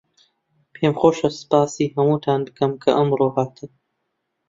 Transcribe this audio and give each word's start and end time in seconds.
پێم 0.73 0.93
خۆشە 0.99 1.29
سپاسی 1.41 1.93
هەمووتان 1.95 2.39
بکەم 2.47 2.71
کە 2.81 2.89
ئەمڕۆ 2.97 3.27
هاتن. 3.35 3.71